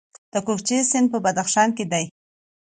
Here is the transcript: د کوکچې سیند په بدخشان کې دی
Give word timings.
د 0.33 0.35
کوکچې 0.45 0.77
سیند 0.91 1.07
په 1.13 1.17
بدخشان 1.25 1.69
کې 1.77 1.85
دی 1.91 2.05